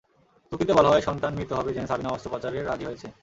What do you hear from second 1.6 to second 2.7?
জেনে সাবিনা অস্ত্রোপচারে